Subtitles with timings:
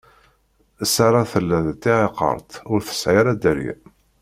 [0.93, 3.75] Ṣara tella d tiɛiqert, ur tesɛi ara dderya.